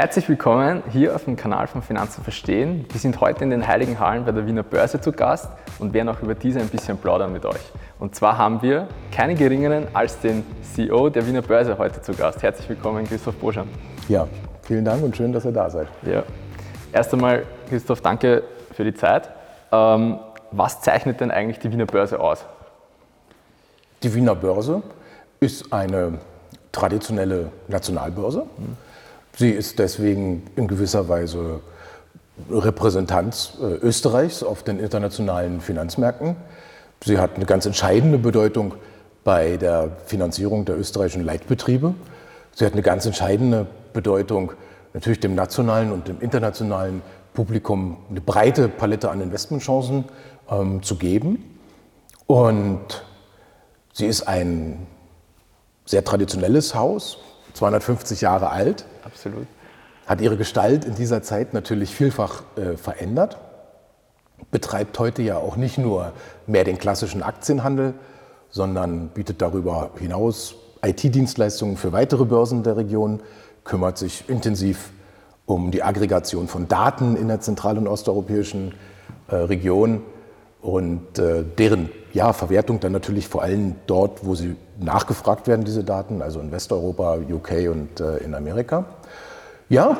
[0.00, 2.86] Herzlich willkommen hier auf dem Kanal von Finanzen verstehen.
[2.90, 6.08] Wir sind heute in den Heiligen Hallen bei der Wiener Börse zu Gast und werden
[6.08, 7.60] auch über diese ein bisschen plaudern mit euch.
[7.98, 12.42] Und zwar haben wir keinen geringeren als den CEO der Wiener Börse heute zu Gast.
[12.42, 13.68] Herzlich willkommen, Christoph Boschan.
[14.08, 14.26] Ja,
[14.62, 15.88] vielen Dank und schön, dass ihr da seid.
[16.06, 16.22] Ja.
[16.92, 19.28] Erst einmal, Christoph, danke für die Zeit.
[19.70, 20.18] Ähm,
[20.50, 22.46] was zeichnet denn eigentlich die Wiener Börse aus?
[24.02, 24.82] Die Wiener Börse
[25.40, 26.20] ist eine
[26.72, 28.46] traditionelle Nationalbörse.
[28.56, 28.89] Mhm
[29.36, 31.60] Sie ist deswegen in gewisser Weise
[32.50, 36.36] Repräsentanz äh, Österreichs auf den internationalen Finanzmärkten.
[37.04, 38.74] Sie hat eine ganz entscheidende Bedeutung
[39.24, 41.94] bei der Finanzierung der österreichischen Leitbetriebe.
[42.54, 44.52] Sie hat eine ganz entscheidende Bedeutung
[44.92, 47.02] natürlich dem nationalen und dem internationalen
[47.34, 50.04] Publikum eine breite Palette an Investmentchancen
[50.50, 51.58] ähm, zu geben.
[52.26, 53.04] Und
[53.92, 54.86] sie ist ein
[55.84, 57.18] sehr traditionelles Haus,
[57.60, 58.86] 250 Jahre alt.
[59.04, 59.46] Absolut.
[60.06, 63.36] Hat ihre Gestalt in dieser Zeit natürlich vielfach äh, verändert.
[64.50, 66.12] Betreibt heute ja auch nicht nur
[66.46, 67.92] mehr den klassischen Aktienhandel,
[68.48, 73.20] sondern bietet darüber hinaus IT-Dienstleistungen für weitere Börsen der Region,
[73.64, 74.90] kümmert sich intensiv
[75.44, 78.74] um die Aggregation von Daten in der zentral- und osteuropäischen
[79.28, 80.02] äh, Region
[80.62, 85.84] und äh, deren ja, Verwertung dann natürlich vor allem dort, wo sie nachgefragt werden, diese
[85.84, 88.84] Daten, also in Westeuropa, UK und äh, in Amerika.
[89.68, 89.96] Ja,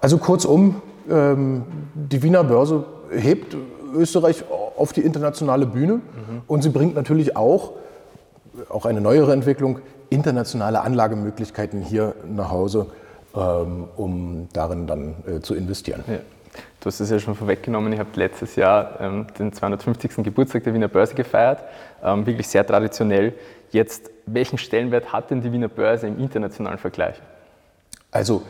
[0.00, 3.56] also kurzum, ähm, die Wiener Börse hebt
[3.94, 4.44] Österreich
[4.76, 6.42] auf die internationale Bühne mhm.
[6.46, 7.72] und sie bringt natürlich auch,
[8.68, 9.78] auch eine neuere Entwicklung,
[10.10, 12.86] internationale Anlagemöglichkeiten hier nach Hause,
[13.34, 16.04] ähm, um darin dann äh, zu investieren.
[16.06, 16.18] Ja.
[16.80, 20.16] Du hast es ja schon vorweggenommen, ich habe letztes Jahr ähm, den 250.
[20.16, 21.64] Geburtstag der Wiener Börse gefeiert,
[22.02, 23.34] ähm, wirklich sehr traditionell.
[23.70, 27.20] Jetzt, welchen Stellenwert hat denn die Wiener Börse im internationalen Vergleich?
[28.10, 28.42] Also,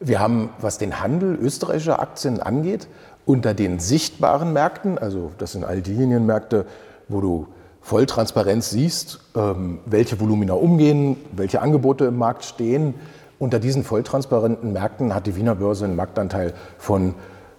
[0.00, 2.88] wir haben, was den Handel österreichischer Aktien angeht,
[3.26, 6.66] unter den sichtbaren Märkten, also das sind all diejenigen Märkte,
[7.08, 7.46] wo du
[7.80, 12.94] voll Transparenz siehst, ähm, welche Volumina umgehen, welche Angebote im Markt stehen.
[13.38, 17.14] Unter diesen volltransparenten Märkten hat die Wiener Börse einen Marktanteil von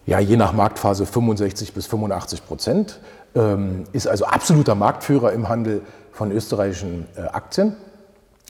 [0.05, 2.99] ja, je nach Marktphase 65 bis 85 Prozent,
[3.33, 7.75] ähm, ist also absoluter Marktführer im Handel von österreichischen äh, Aktien.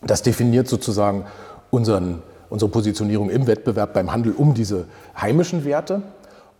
[0.03, 1.25] Das definiert sozusagen
[1.71, 4.85] unseren, unsere Positionierung im Wettbewerb beim Handel um diese
[5.19, 6.01] heimischen Werte.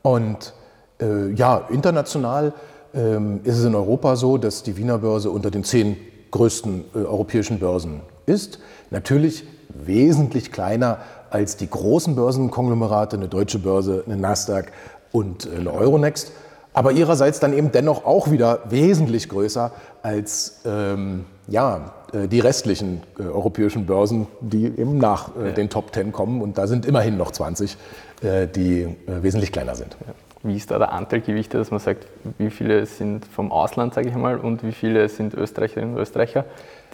[0.02, 0.54] Und
[1.02, 2.54] äh, ja, international
[2.94, 5.98] ähm, ist es in Europa so, dass die Wiener Börse unter den zehn
[6.32, 8.60] größten äh, europäischen Börsen ist.
[8.90, 11.00] Natürlich wesentlich kleiner
[11.30, 14.72] als die großen Börsenkonglomerate, eine deutsche Börse, eine Nasdaq
[15.12, 16.32] und eine Euronext,
[16.74, 19.72] aber ihrerseits dann eben dennoch auch wieder wesentlich größer
[20.04, 25.52] als ähm, ja, äh, die restlichen äh, europäischen Börsen, die eben nach äh, ja.
[25.54, 26.42] den Top 10 kommen.
[26.42, 27.78] Und da sind immerhin noch 20,
[28.22, 29.96] äh, die äh, wesentlich kleiner sind.
[30.06, 30.14] Ja.
[30.44, 32.06] Wie ist da der Anteil Gewichte, dass man sagt,
[32.38, 36.46] wie viele sind vom Ausland, sage ich mal, und wie viele sind Österreicherinnen und Österreicher,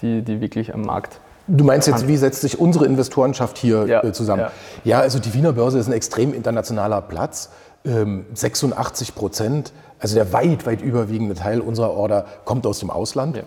[0.01, 4.03] die, die wirklich am Markt Du meinst jetzt, wie setzt sich unsere Investorenschaft hier ja,
[4.03, 4.43] äh, zusammen?
[4.43, 4.51] Ja.
[4.83, 4.99] ja.
[4.99, 7.49] also die Wiener Börse ist ein extrem internationaler Platz.
[7.83, 13.37] 86 ähm, Prozent, also der weit, weit überwiegende Teil unserer Order kommt aus dem Ausland.
[13.37, 13.43] Ja.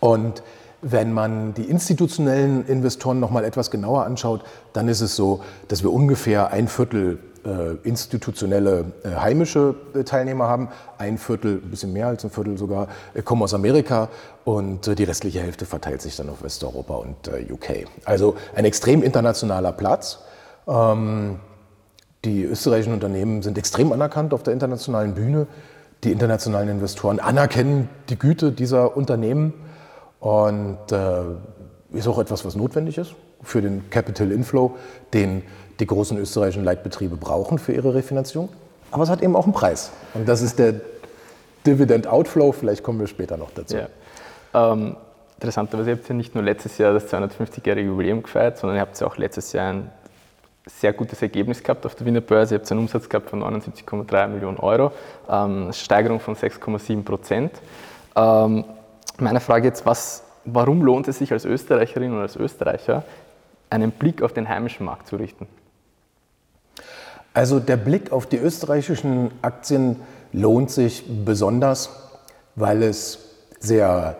[0.00, 0.42] Und
[0.82, 5.82] wenn man die institutionellen Investoren noch mal etwas genauer anschaut, dann ist es so, dass
[5.82, 7.18] wir ungefähr ein Viertel
[7.84, 10.68] institutionelle äh, heimische äh, Teilnehmer haben.
[10.98, 12.88] Ein Viertel, ein bisschen mehr als ein Viertel sogar,
[13.24, 14.08] kommen aus Amerika
[14.44, 17.86] und die restliche Hälfte verteilt sich dann auf Westeuropa und UK.
[18.04, 20.20] Also ein extrem internationaler Platz.
[20.66, 21.40] Ähm,
[22.24, 25.46] die österreichischen Unternehmen sind extrem anerkannt auf der internationalen Bühne.
[26.04, 29.54] Die internationalen Investoren anerkennen die Güte dieser Unternehmen
[30.20, 30.78] und
[31.92, 33.14] ist auch etwas, was notwendig ist
[33.46, 34.76] für den Capital Inflow,
[35.14, 35.42] den
[35.78, 38.48] die großen österreichischen Leitbetriebe brauchen für ihre Refinanzierung.
[38.90, 39.90] Aber es hat eben auch einen Preis.
[40.14, 40.74] Und das ist der
[41.66, 42.52] Dividend Outflow.
[42.52, 43.76] Vielleicht kommen wir später noch dazu.
[43.76, 43.88] Ja.
[44.54, 44.96] Ähm,
[45.36, 49.16] interessanterweise habt ihr nicht nur letztes Jahr das 250-jährige Jubiläum gefeiert, sondern ihr habt auch
[49.16, 49.90] letztes Jahr ein
[50.66, 52.54] sehr gutes Ergebnis gehabt auf der Wiener Börse.
[52.54, 54.92] Ihr habt einen Umsatz gehabt von 79,3 Millionen Euro,
[55.28, 57.52] ähm, Steigerung von 6,7 Prozent.
[58.16, 58.64] Ähm,
[59.18, 63.04] meine Frage jetzt, was, warum lohnt es sich als Österreicherin oder als Österreicher,
[63.70, 65.46] einen Blick auf den heimischen Markt zu richten?
[67.34, 69.96] Also der Blick auf die österreichischen Aktien
[70.32, 71.90] lohnt sich besonders,
[72.54, 73.18] weil es
[73.60, 74.16] sehr,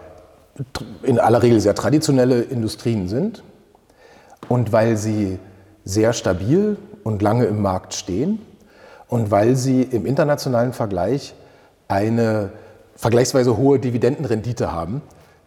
[1.02, 3.42] in aller Regel sehr traditionelle Industrien sind
[4.48, 5.38] und weil sie
[5.84, 8.40] sehr stabil und lange im Markt stehen
[9.08, 11.34] und weil sie im internationalen Vergleich
[11.88, 12.50] eine
[12.96, 15.02] vergleichsweise hohe Dividendenrendite haben.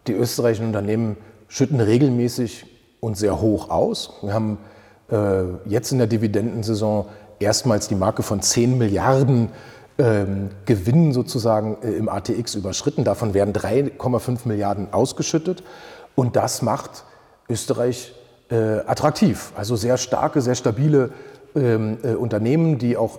[0.06, 1.16] Die österreichischen Unternehmen
[1.48, 2.66] schütten regelmäßig
[3.00, 4.12] und sehr hoch aus.
[4.22, 4.58] Wir haben
[5.10, 7.06] äh, jetzt in der Dividendensaison
[7.38, 9.48] erstmals die Marke von 10 Milliarden
[9.98, 13.04] ähm, Gewinn sozusagen äh, im ATX überschritten.
[13.04, 15.62] Davon werden 3,5 Milliarden ausgeschüttet.
[16.14, 17.04] Und das macht
[17.48, 18.14] Österreich
[18.50, 19.52] äh, attraktiv.
[19.56, 21.10] Also sehr starke, sehr stabile
[21.54, 23.18] ähm, äh, Unternehmen, die auch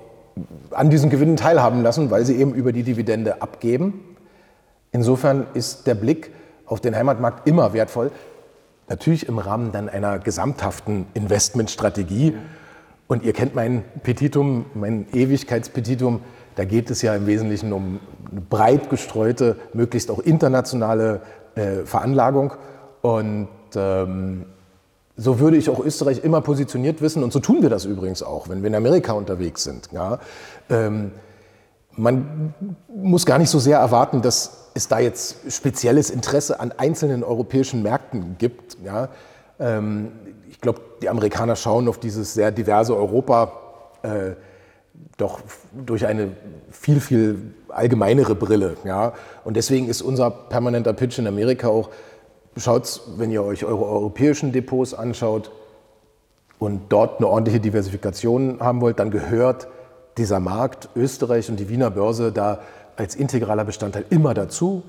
[0.71, 4.15] an diesen Gewinnen teilhaben lassen, weil sie eben über die Dividende abgeben.
[4.91, 6.31] Insofern ist der Blick
[6.65, 8.11] auf den Heimatmarkt immer wertvoll.
[8.91, 12.35] Natürlich im Rahmen dann einer gesamthaften Investmentstrategie.
[13.07, 16.19] Und ihr kennt mein Petitum, mein Ewigkeitspetitum.
[16.55, 21.21] Da geht es ja im Wesentlichen um eine breit gestreute, möglichst auch internationale
[21.55, 22.51] äh, Veranlagung.
[23.01, 24.47] Und ähm,
[25.15, 27.23] so würde ich auch Österreich immer positioniert wissen.
[27.23, 29.88] Und so tun wir das übrigens auch, wenn wir in Amerika unterwegs sind.
[29.93, 30.19] Ja.
[30.69, 31.11] Ähm,
[31.95, 32.53] man
[32.93, 37.83] muss gar nicht so sehr erwarten, dass es da jetzt spezielles Interesse an einzelnen europäischen
[37.83, 38.77] Märkten gibt.
[38.83, 39.09] Ja.
[39.59, 40.12] Ähm,
[40.50, 43.53] ich glaube, die Amerikaner schauen auf dieses sehr diverse Europa
[44.03, 44.31] äh,
[45.18, 45.39] doch
[45.73, 46.31] durch eine
[46.71, 48.75] viel, viel allgemeinere Brille.
[48.83, 49.13] Ja.
[49.44, 51.89] Und deswegen ist unser permanenter Pitch in Amerika auch,
[52.57, 55.51] schaut, wenn ihr euch eure europäischen Depots anschaut
[56.59, 59.67] und dort eine ordentliche Diversifikation haben wollt, dann gehört
[60.17, 62.59] dieser Markt Österreich und die Wiener Börse da
[63.01, 64.83] als integraler Bestandteil immer dazu.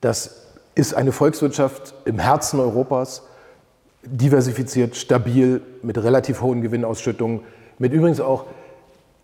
[0.00, 0.46] Das
[0.76, 3.22] ist eine Volkswirtschaft im Herzen Europas,
[4.04, 7.40] diversifiziert, stabil, mit relativ hohen Gewinnausschüttungen,
[7.78, 8.44] mit übrigens auch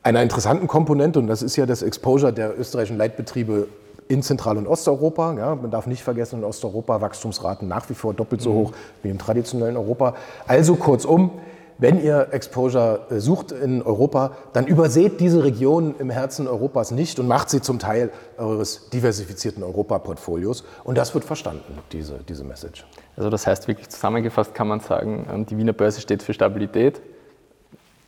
[0.02, 3.68] einer interessanten Komponente, und das ist ja das Exposure der österreichischen Leitbetriebe
[4.08, 5.34] in Zentral- und Osteuropa.
[5.34, 8.56] Ja, man darf nicht vergessen, in Osteuropa Wachstumsraten nach wie vor doppelt so mhm.
[8.56, 8.72] hoch
[9.02, 10.16] wie im traditionellen Europa.
[10.46, 11.30] Also kurzum,
[11.78, 17.18] wenn ihr Exposure äh, sucht in Europa, dann überseht diese Region im Herzen Europas nicht
[17.18, 20.64] und macht sie zum Teil eures diversifizierten Europaportfolios.
[20.84, 22.86] Und das wird verstanden, diese, diese Message.
[23.16, 27.00] Also das heißt wirklich zusammengefasst kann man sagen, ähm, die Wiener Börse steht für Stabilität,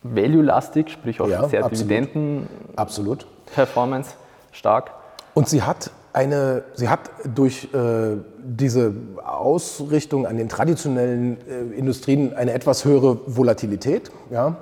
[0.03, 4.11] value-lastig, sprich auch ja, sehr Dividenden-Performance
[4.51, 4.91] stark.
[5.33, 8.91] Und sie hat eine, sie hat durch äh, diese
[9.23, 14.09] Ausrichtung an den traditionellen äh, Industrien eine etwas höhere Volatilität.
[14.31, 14.57] Ja?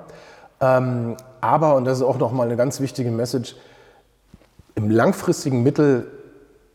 [0.60, 3.56] Ähm, aber, und das ist auch nochmal eine ganz wichtige Message,
[4.74, 6.06] im langfristigen Mittel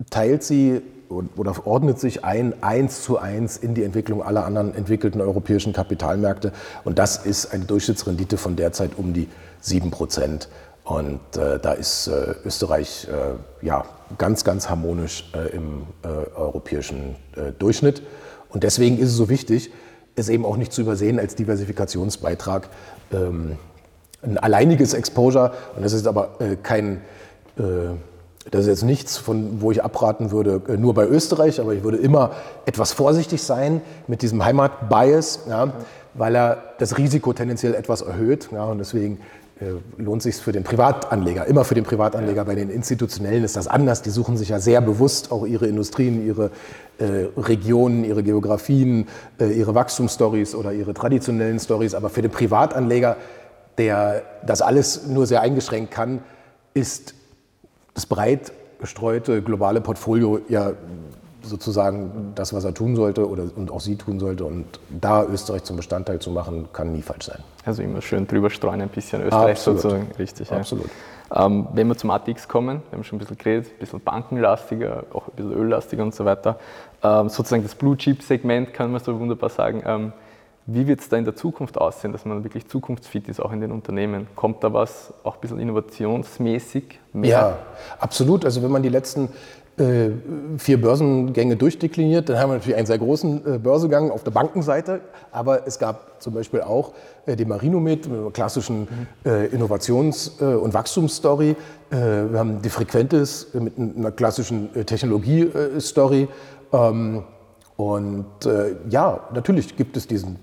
[0.09, 5.21] teilt sie oder ordnet sich ein eins zu eins in die Entwicklung aller anderen entwickelten
[5.21, 6.53] europäischen Kapitalmärkte.
[6.85, 9.27] Und das ist eine Durchschnittsrendite von derzeit um die
[9.59, 10.49] 7 Prozent.
[10.91, 13.85] Und äh, da ist äh, Österreich äh, ja,
[14.17, 18.01] ganz, ganz harmonisch äh, im äh, europäischen äh, Durchschnitt.
[18.49, 19.71] Und deswegen ist es so wichtig,
[20.17, 22.67] es eben auch nicht zu übersehen als Diversifikationsbeitrag.
[23.13, 23.57] Ähm,
[24.21, 27.01] ein alleiniges Exposure, und das ist aber kein,
[27.55, 31.97] das ist jetzt nichts, von wo ich abraten würde, nur bei Österreich, aber ich würde
[31.97, 32.29] immer
[32.67, 35.73] etwas vorsichtig sein mit diesem Heimatbias, ja,
[36.13, 38.49] weil er das Risiko tendenziell etwas erhöht.
[38.51, 39.21] Ja, und deswegen
[39.97, 41.45] lohnt sich für den Privatanleger.
[41.45, 42.45] Immer für den Privatanleger.
[42.45, 44.01] Bei den Institutionellen ist das anders.
[44.01, 46.51] Die suchen sich ja sehr bewusst auch ihre Industrien, ihre
[46.97, 49.07] äh, Regionen, ihre Geografien,
[49.39, 51.93] äh, ihre Wachstumsstories oder ihre traditionellen Stories.
[51.93, 53.17] Aber für den Privatanleger,
[53.77, 56.21] der das alles nur sehr eingeschränkt kann,
[56.73, 57.13] ist
[57.93, 60.73] das breit gestreute globale Portfolio ja
[61.43, 64.45] sozusagen das, was er tun sollte oder, und auch sie tun sollte.
[64.45, 67.39] Und da Österreich zum Bestandteil zu machen, kann nie falsch sein.
[67.65, 69.81] Also immer schön drüber streuen, ein bisschen Österreich Absolut.
[69.81, 70.11] sozusagen.
[70.17, 70.85] Richtig, Absolut.
[71.33, 71.45] Ja.
[71.45, 75.05] Ähm, wenn wir zum ATX kommen, wir haben schon ein bisschen geredet, ein bisschen bankenlastiger,
[75.13, 76.59] auch ein bisschen öllastiger und so weiter.
[77.03, 79.81] Ähm, sozusagen das Blue Chip Segment kann man so wunderbar sagen.
[79.85, 80.13] Ähm,
[80.67, 83.61] wie wird es da in der Zukunft aussehen, dass man wirklich zukunftsfit ist, auch in
[83.61, 84.27] den Unternehmen?
[84.35, 87.29] Kommt da was auch ein bisschen innovationsmäßig mehr?
[87.29, 87.57] Ja,
[87.99, 88.45] absolut.
[88.45, 89.29] Also wenn man die letzten
[90.57, 92.29] vier Börsengänge durchdekliniert.
[92.29, 95.01] Dann haben wir natürlich einen sehr großen äh, Börsegang auf der Bankenseite,
[95.31, 96.93] aber es gab zum Beispiel auch
[97.25, 98.87] äh, die Marinomed mit einer klassischen
[99.23, 101.55] Innovations- und Wachstumsstory.
[101.89, 106.27] Wir haben die Frequentis mit einer klassischen Technologie-Story.
[106.73, 107.23] Ähm,
[107.77, 108.25] und
[108.89, 110.37] ja, natürlich gibt es diesen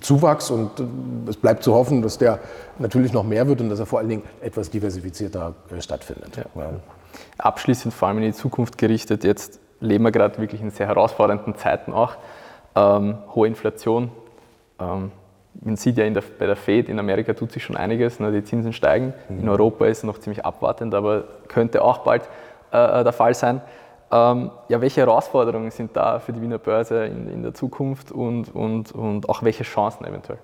[0.00, 0.70] Zuwachs und
[1.28, 2.40] es bleibt zu hoffen, dass der
[2.78, 6.36] natürlich noch mehr wird und dass er vor allen Dingen etwas diversifizierter stattfindet.
[6.36, 6.70] Ja.
[7.38, 11.56] Abschließend vor allem in die Zukunft gerichtet, jetzt leben wir gerade wirklich in sehr herausfordernden
[11.56, 12.16] Zeiten auch.
[12.74, 14.10] Ähm, hohe Inflation.
[14.80, 15.12] Ähm,
[15.62, 18.44] man sieht ja der, bei der Fed in Amerika tut sich schon einiges, ne, die
[18.44, 19.14] Zinsen steigen.
[19.28, 19.40] Mhm.
[19.40, 22.22] In Europa ist es noch ziemlich abwartend, aber könnte auch bald
[22.70, 23.60] äh, der Fall sein.
[24.10, 28.54] Ähm, ja, welche Herausforderungen sind da für die Wiener Börse in, in der Zukunft und,
[28.54, 30.38] und, und auch welche Chancen eventuell?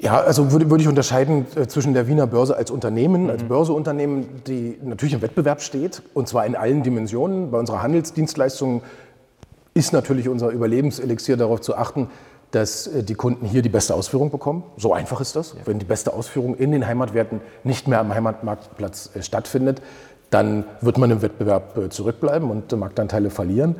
[0.00, 3.30] Ja, also würde, würde ich unterscheiden äh, zwischen der Wiener Börse als Unternehmen, mhm.
[3.30, 7.50] als Börseunternehmen, die natürlich im Wettbewerb steht und zwar in allen Dimensionen.
[7.50, 8.82] Bei unserer Handelsdienstleistung
[9.74, 12.08] ist natürlich unser Überlebenselixier darauf zu achten,
[12.52, 14.62] dass äh, die Kunden hier die beste Ausführung bekommen.
[14.76, 15.54] So einfach ist das.
[15.54, 15.60] Ja.
[15.64, 19.82] Wenn die beste Ausführung in den Heimatwerten nicht mehr am Heimatmarktplatz äh, stattfindet,
[20.30, 23.76] dann wird man im Wettbewerb zurückbleiben und Marktanteile verlieren.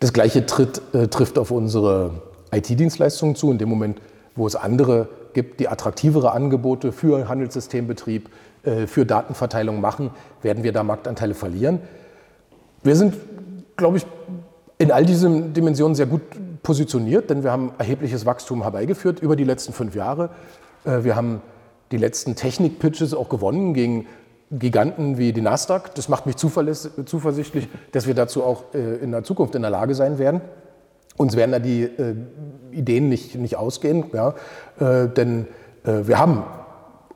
[0.00, 2.10] Das Gleiche tritt, äh, trifft auf unsere
[2.52, 3.50] IT-Dienstleistungen zu.
[3.50, 4.00] In dem Moment,
[4.36, 8.28] wo es andere gibt, die attraktivere Angebote für Handelssystembetrieb,
[8.64, 10.10] äh, für Datenverteilung machen,
[10.42, 11.80] werden wir da Marktanteile verlieren.
[12.82, 13.14] Wir sind,
[13.76, 14.06] glaube ich,
[14.78, 16.22] in all diesen Dimensionen sehr gut
[16.62, 20.30] positioniert, denn wir haben erhebliches Wachstum herbeigeführt über die letzten fünf Jahre.
[20.84, 21.40] Äh, wir haben
[21.90, 24.06] die letzten Technik-Pitches auch gewonnen gegen
[24.50, 25.94] Giganten wie die Nasdaq.
[25.94, 29.94] Das macht mich zuversichtlich, dass wir dazu auch äh, in der Zukunft in der Lage
[29.94, 30.40] sein werden.
[31.18, 32.14] Uns werden da die äh,
[32.72, 34.34] Ideen nicht, nicht ausgehen, ja,
[34.78, 35.46] denn
[35.84, 36.44] wir haben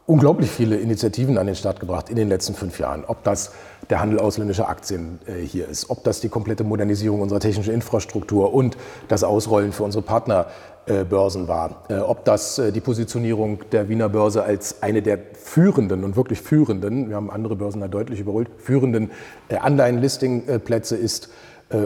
[0.07, 3.05] unglaublich viele Initiativen an den Start gebracht in den letzten fünf Jahren.
[3.07, 3.53] Ob das
[3.91, 8.53] der Handel ausländischer Aktien äh, hier ist, ob das die komplette Modernisierung unserer technischen Infrastruktur
[8.53, 8.77] und
[9.09, 14.45] das Ausrollen für unsere Partnerbörsen war, äh, ob das äh, die Positionierung der Wiener Börse
[14.45, 19.11] als eine der führenden und wirklich führenden, wir haben andere Börsen da deutlich überholt, führenden
[19.51, 21.31] Anleihen-Listing-Plätze ist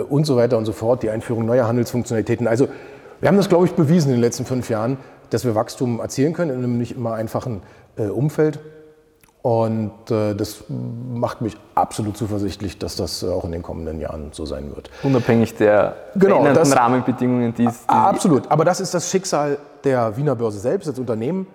[0.08, 2.46] und so weiter und so fort, die Einführung neuer Handelsfunktionalitäten.
[2.46, 2.68] Also
[3.20, 4.98] wir haben das, glaube ich, bewiesen in den letzten fünf Jahren,
[5.30, 7.62] dass wir Wachstum erzielen können in einem nicht immer einfachen
[7.96, 8.58] Umfeld.
[9.46, 14.30] Und äh, das macht mich absolut zuversichtlich, dass das äh, auch in den kommenden Jahren
[14.32, 14.90] so sein wird.
[15.04, 17.84] Unabhängig der genau, das, Rahmenbedingungen, die es.
[17.86, 18.50] Absolut.
[18.50, 21.46] Aber das ist das Schicksal der Wiener Börse selbst, das Unternehmen.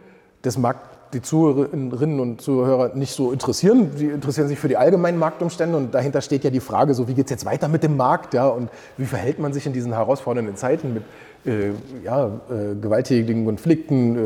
[0.41, 0.77] Das mag
[1.13, 3.91] die Zuhörerinnen und Zuhörer nicht so interessieren.
[3.95, 7.13] Sie interessieren sich für die allgemeinen Marktumstände und dahinter steht ja die Frage, so wie
[7.13, 9.93] geht es jetzt weiter mit dem Markt ja, und wie verhält man sich in diesen
[9.93, 11.03] herausfordernden Zeiten mit
[11.45, 11.71] äh,
[12.03, 14.19] ja, äh, gewalttätigen Konflikten, äh,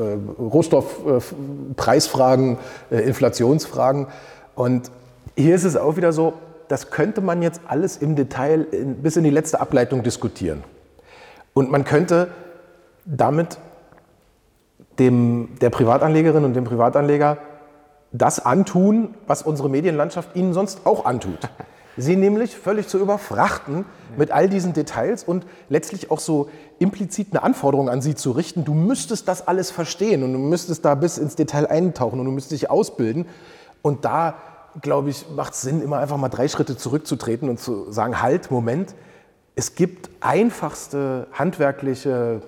[0.00, 2.58] äh Rohstoffpreisfragen,
[2.90, 4.06] äh, Inflationsfragen.
[4.54, 4.90] Und
[5.34, 6.34] hier ist es auch wieder so,
[6.68, 10.62] das könnte man jetzt alles im Detail in, bis in die letzte Ableitung diskutieren.
[11.54, 12.28] Und man könnte
[13.06, 13.58] damit
[14.98, 17.38] dem, der Privatanlegerin und dem Privatanleger
[18.12, 21.38] das antun, was unsere Medienlandschaft ihnen sonst auch antut.
[21.98, 23.86] Sie nämlich völlig zu überfrachten
[24.18, 28.66] mit all diesen Details und letztlich auch so implizit eine Anforderung an sie zu richten.
[28.66, 32.32] Du müsstest das alles verstehen und du müsstest da bis ins Detail eintauchen und du
[32.32, 33.24] müsstest dich ausbilden.
[33.80, 34.34] Und da,
[34.82, 38.50] glaube ich, macht es Sinn, immer einfach mal drei Schritte zurückzutreten und zu sagen, halt,
[38.50, 38.94] Moment,
[39.54, 42.42] es gibt einfachste handwerkliche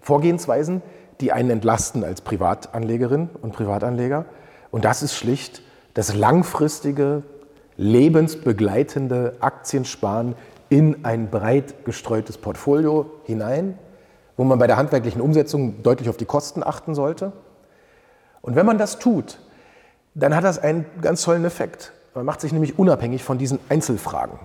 [0.00, 0.80] Vorgehensweisen,
[1.22, 4.26] die einen entlasten als Privatanlegerin und Privatanleger.
[4.70, 5.62] Und das ist schlicht
[5.94, 7.22] das langfristige,
[7.76, 10.34] lebensbegleitende Aktiensparen
[10.68, 13.78] in ein breit gestreutes Portfolio hinein,
[14.36, 17.32] wo man bei der handwerklichen Umsetzung deutlich auf die Kosten achten sollte.
[18.40, 19.38] Und wenn man das tut,
[20.14, 21.92] dann hat das einen ganz tollen Effekt.
[22.14, 24.38] Man macht sich nämlich unabhängig von diesen Einzelfragen.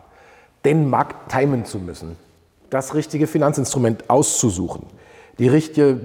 [0.63, 2.17] Den Markt timen zu müssen,
[2.69, 4.86] das richtige Finanzinstrument auszusuchen,
[5.39, 6.00] die richtige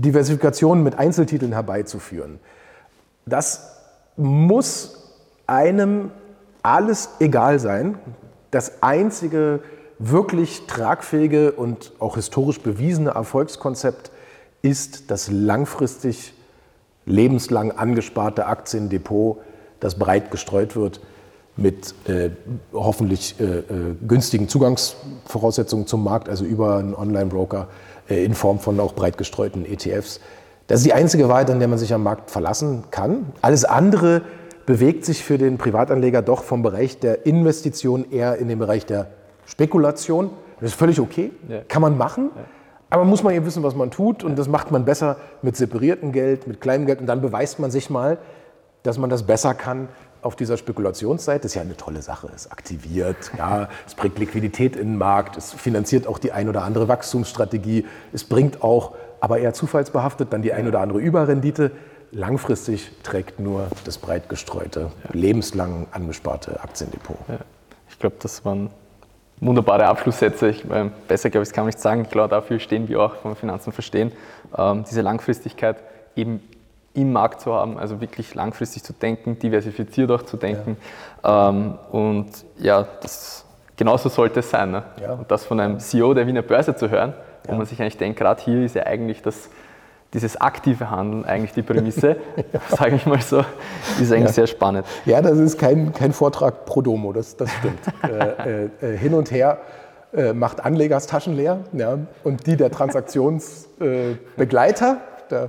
[0.00, 2.40] Diversifikation mit Einzeltiteln herbeizuführen.
[3.26, 3.76] Das
[4.16, 5.12] muss
[5.46, 6.10] einem
[6.62, 7.98] alles egal sein.
[8.50, 9.60] Das einzige
[9.98, 14.10] wirklich tragfähige und auch historisch bewiesene Erfolgskonzept
[14.62, 16.34] ist das langfristig
[17.04, 19.38] lebenslang angesparte Aktiendepot,
[19.80, 21.00] das breit gestreut wird
[21.56, 22.30] mit äh,
[22.72, 23.62] hoffentlich äh, äh,
[24.06, 27.68] günstigen Zugangsvoraussetzungen zum Markt, also über einen Online-Broker
[28.08, 30.20] äh, in Form von auch breit gestreuten ETFs.
[30.66, 33.32] Das ist die einzige Wahrheit, an der man sich am Markt verlassen kann.
[33.42, 34.22] Alles andere
[34.64, 39.08] bewegt sich für den Privatanleger doch vom Bereich der Investition eher in den Bereich der
[39.44, 40.30] Spekulation.
[40.60, 41.60] Das ist völlig okay, ja.
[41.68, 42.30] kann man machen.
[42.34, 42.42] Ja.
[42.88, 44.22] Aber muss man eben wissen, was man tut.
[44.22, 47.00] Und das macht man besser mit separiertem Geld, mit kleinem Geld.
[47.00, 48.18] Und dann beweist man sich mal,
[48.82, 49.88] dass man das besser kann
[50.22, 51.42] auf dieser Spekulationsseite.
[51.42, 52.30] Das ist ja eine tolle Sache.
[52.34, 56.62] Es aktiviert, ja, es bringt Liquidität in den Markt, es finanziert auch die ein oder
[56.62, 57.86] andere Wachstumsstrategie.
[58.12, 61.72] Es bringt auch, aber eher zufallsbehaftet, dann die ein oder andere Überrendite
[62.12, 67.16] langfristig trägt nur das breit gestreute, lebenslang angesparte Aktiendepot.
[67.28, 67.38] Ja.
[67.88, 68.70] Ich glaube, das waren
[69.40, 70.50] wunderbare Abschlusssätze.
[70.50, 72.02] Ich, äh, besser, glaube ich, kann man nicht sagen.
[72.02, 74.12] Ich glaube, dafür stehen wir auch vom Finanzen verstehen.
[74.56, 75.76] Ähm, diese Langfristigkeit
[76.14, 76.40] eben
[76.94, 80.76] im Markt zu haben, also wirklich langfristig zu denken, diversifiziert auch zu denken.
[81.24, 81.48] Ja.
[81.48, 83.44] Ähm, und ja, das,
[83.76, 84.70] genauso sollte es sein.
[84.70, 84.82] Ne?
[85.00, 85.14] Ja.
[85.14, 87.14] Und das von einem CEO der Wiener Börse zu hören,
[87.46, 89.48] wo man sich eigentlich denkt, gerade hier ist ja eigentlich das
[90.12, 92.60] dieses aktive Handeln eigentlich die Prämisse, ja.
[92.68, 93.44] sage ich mal so,
[94.00, 94.32] ist eigentlich ja.
[94.32, 94.86] sehr spannend.
[95.06, 97.80] Ja, das ist kein, kein Vortrag pro Domo, das, das stimmt.
[98.02, 99.58] äh, äh, hin und her
[100.12, 104.98] äh, macht Anlegers Taschen leer ja, und die der Transaktionsbegleiter,
[105.30, 105.48] der.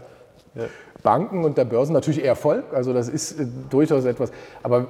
[1.03, 2.63] Banken und der Börsen natürlich eher voll.
[2.73, 4.31] Also das ist äh, durchaus etwas.
[4.63, 4.85] Aber äh,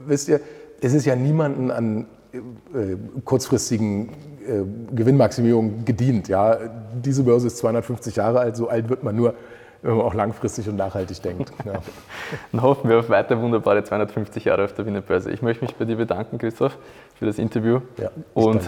[0.00, 0.40] wisst ihr,
[0.80, 4.10] es ist ja niemanden an äh, kurzfristigen
[4.46, 6.28] äh, Gewinnmaximierung gedient.
[6.28, 6.58] Ja,
[6.94, 9.34] diese Börse ist 250 Jahre alt, so alt wird man nur,
[9.82, 11.52] wenn man auch langfristig und nachhaltig denkt.
[11.64, 11.72] Ja.
[12.52, 15.30] Dann hoffen wir auf weiter wunderbare 250 Jahre auf der Wiener Börse.
[15.30, 16.76] Ich möchte mich bei dir bedanken, Christoph,
[17.18, 17.80] für das Interview.
[17.96, 18.60] Ja, und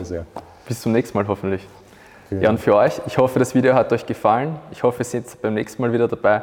[0.67, 1.67] bis zum nächsten Mal hoffentlich.
[2.31, 4.57] Ja, und für euch, ich hoffe, das Video hat euch gefallen.
[4.71, 6.43] Ich hoffe, ihr seid beim nächsten Mal wieder dabei.